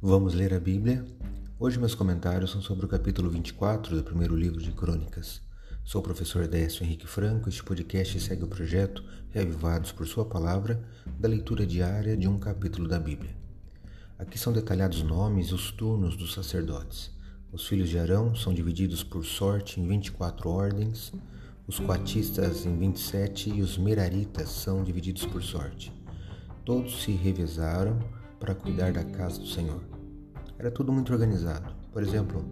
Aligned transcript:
Vamos 0.00 0.34
ler 0.34 0.52
a 0.52 0.60
Bíblia? 0.60 1.06
Hoje 1.58 1.78
meus 1.78 1.94
comentários 1.94 2.50
são 2.50 2.60
sobre 2.60 2.84
o 2.84 2.88
capítulo 2.88 3.30
24 3.30 3.96
do 3.96 4.04
primeiro 4.04 4.36
livro 4.36 4.60
de 4.60 4.70
Crônicas. 4.70 5.40
Sou 5.82 6.02
o 6.02 6.04
professor 6.04 6.46
Décio 6.46 6.84
Henrique 6.84 7.06
Franco. 7.06 7.48
Este 7.48 7.64
podcast 7.64 8.20
segue 8.20 8.44
o 8.44 8.46
projeto 8.46 9.02
Reavivados 9.30 9.92
por 9.92 10.06
Sua 10.06 10.26
Palavra, 10.26 10.84
da 11.18 11.26
leitura 11.26 11.64
diária 11.64 12.14
de 12.14 12.28
um 12.28 12.38
capítulo 12.38 12.86
da 12.86 12.98
Bíblia. 12.98 13.34
Aqui 14.18 14.38
são 14.38 14.52
detalhados 14.52 14.98
os 14.98 15.02
nomes 15.02 15.48
e 15.48 15.54
os 15.54 15.70
turnos 15.70 16.14
dos 16.14 16.34
sacerdotes. 16.34 17.10
Os 17.50 17.66
filhos 17.66 17.88
de 17.88 17.98
Arão 17.98 18.34
são 18.34 18.52
divididos 18.52 19.02
por 19.02 19.24
sorte 19.24 19.80
em 19.80 19.88
24 19.88 20.50
ordens, 20.50 21.10
os 21.66 21.78
coatistas 21.78 22.66
em 22.66 22.78
27 22.78 23.48
e 23.48 23.62
os 23.62 23.78
meraritas 23.78 24.50
são 24.50 24.84
divididos 24.84 25.24
por 25.24 25.42
sorte. 25.42 25.90
Todos 26.66 27.02
se 27.02 27.12
revezaram 27.12 27.98
para 28.38 28.54
cuidar 28.54 28.92
da 28.92 29.04
casa 29.04 29.40
do 29.40 29.46
Senhor. 29.46 29.82
Era 30.58 30.70
tudo 30.70 30.92
muito 30.92 31.12
organizado. 31.12 31.74
Por 31.92 32.02
exemplo, 32.02 32.44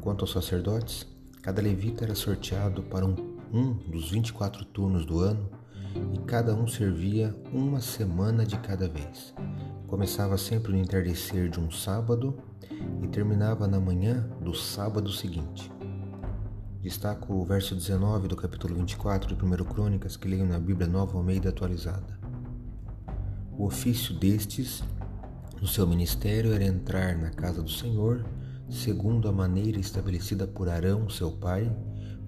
quanto 0.00 0.22
aos 0.22 0.32
sacerdotes, 0.32 1.06
cada 1.42 1.62
levita 1.62 2.04
era 2.04 2.14
sorteado 2.14 2.82
para 2.82 3.06
um, 3.06 3.14
um 3.52 3.72
dos 3.72 4.10
24 4.10 4.64
turnos 4.66 5.04
do 5.04 5.20
ano 5.20 5.48
e 6.12 6.18
cada 6.18 6.54
um 6.54 6.66
servia 6.66 7.34
uma 7.52 7.80
semana 7.80 8.44
de 8.44 8.58
cada 8.58 8.88
vez. 8.88 9.34
Começava 9.86 10.36
sempre 10.36 10.72
no 10.72 10.78
entardecer 10.78 11.48
de 11.48 11.58
um 11.58 11.70
sábado 11.70 12.36
e 13.02 13.08
terminava 13.08 13.66
na 13.66 13.80
manhã 13.80 14.28
do 14.40 14.54
sábado 14.54 15.10
seguinte. 15.10 15.70
Destaco 16.80 17.34
o 17.34 17.44
verso 17.44 17.74
19 17.74 18.28
do 18.28 18.36
capítulo 18.36 18.74
24 18.76 19.34
de 19.34 19.44
1 19.44 19.64
Crônicas 19.64 20.16
que 20.16 20.28
leio 20.28 20.46
na 20.46 20.58
Bíblia 20.58 20.86
Nova 20.86 21.16
Almeida 21.16 21.48
atualizada. 21.48 22.18
O 23.56 23.66
ofício 23.66 24.14
destes 24.14 24.82
no 25.60 25.66
seu 25.66 25.86
ministério 25.86 26.52
era 26.52 26.64
entrar 26.64 27.16
na 27.16 27.30
casa 27.30 27.62
do 27.62 27.70
Senhor, 27.70 28.24
segundo 28.70 29.28
a 29.28 29.32
maneira 29.32 29.78
estabelecida 29.78 30.46
por 30.46 30.68
Arão, 30.68 31.08
seu 31.08 31.32
pai, 31.32 31.74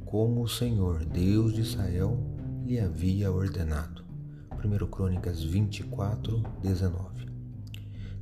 como 0.05 0.43
o 0.43 0.49
Senhor, 0.49 1.05
Deus 1.05 1.55
de 1.55 1.61
Israel, 1.61 2.19
lhe 2.67 2.81
havia 2.81 3.31
ordenado. 3.31 4.05
1 4.65 4.87
Crônicas 4.89 5.43
24, 5.43 6.43
19. 6.63 7.27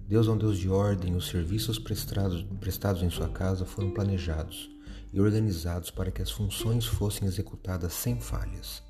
Deus 0.06 0.26
é 0.26 0.30
um 0.30 0.38
Deus 0.38 0.58
de 0.58 0.68
ordem, 0.68 1.14
os 1.14 1.28
serviços 1.28 1.78
prestados, 1.78 2.42
prestados 2.60 3.02
em 3.02 3.10
sua 3.10 3.28
casa 3.28 3.64
foram 3.64 3.90
planejados 3.90 4.70
e 5.12 5.20
organizados 5.20 5.90
para 5.90 6.10
que 6.10 6.22
as 6.22 6.30
funções 6.30 6.86
fossem 6.86 7.26
executadas 7.26 7.92
sem 7.92 8.20
falhas 8.20 8.82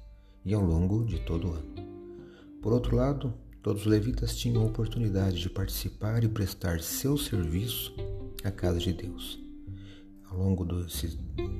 e 0.44 0.54
ao 0.54 0.62
longo 0.62 1.04
de 1.04 1.18
todo 1.20 1.48
o 1.48 1.52
ano. 1.52 1.74
Por 2.62 2.72
outro 2.72 2.96
lado, 2.96 3.34
Todos 3.68 3.82
os 3.82 3.86
levitas 3.86 4.34
tinham 4.34 4.62
a 4.62 4.64
oportunidade 4.64 5.38
de 5.38 5.50
participar 5.50 6.24
e 6.24 6.28
prestar 6.28 6.80
seu 6.80 7.18
serviço 7.18 7.94
à 8.42 8.50
casa 8.50 8.78
de 8.78 8.94
Deus 8.94 9.38
ao 10.30 10.38
longo 10.38 10.64
desse 10.64 11.08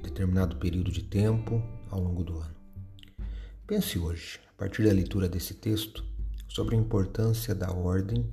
determinado 0.03 0.56
período 0.56 0.91
de 0.91 1.03
tempo, 1.03 1.62
ao 1.91 2.00
longo 2.00 2.25
do 2.25 2.39
ano. 2.39 2.55
Pense 3.67 3.98
hoje, 3.98 4.41
a 4.48 4.53
partir 4.55 4.87
da 4.87 4.92
leitura 4.95 5.28
desse 5.28 5.53
texto, 5.53 6.03
sobre 6.48 6.77
a 6.77 6.78
importância 6.78 7.55
da 7.55 7.70
ordem 7.70 8.27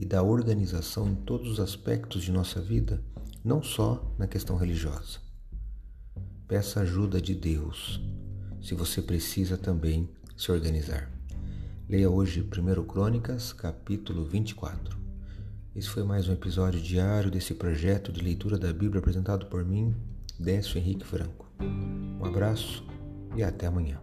e 0.00 0.04
da 0.04 0.24
organização 0.24 1.08
em 1.08 1.14
todos 1.14 1.48
os 1.48 1.60
aspectos 1.60 2.24
de 2.24 2.32
nossa 2.32 2.60
vida, 2.60 3.00
não 3.44 3.62
só 3.62 4.12
na 4.18 4.26
questão 4.26 4.56
religiosa. 4.56 5.20
Peça 6.48 6.80
ajuda 6.80 7.22
de 7.22 7.36
Deus, 7.36 8.00
se 8.60 8.74
você 8.74 9.00
precisa 9.00 9.56
também 9.56 10.10
se 10.36 10.50
organizar. 10.50 11.15
Leia 11.88 12.10
hoje 12.10 12.40
1 12.42 12.82
Crônicas, 12.82 13.52
capítulo 13.52 14.24
24. 14.24 14.98
Esse 15.72 15.88
foi 15.88 16.02
mais 16.02 16.28
um 16.28 16.32
episódio 16.32 16.80
diário 16.80 17.30
desse 17.30 17.54
projeto 17.54 18.10
de 18.10 18.20
leitura 18.20 18.58
da 18.58 18.72
Bíblia 18.72 18.98
apresentado 18.98 19.46
por 19.46 19.64
mim, 19.64 19.94
Décio 20.36 20.78
Henrique 20.78 21.06
Franco. 21.06 21.48
Um 21.60 22.24
abraço 22.24 22.84
e 23.36 23.42
até 23.44 23.68
amanhã. 23.68 24.00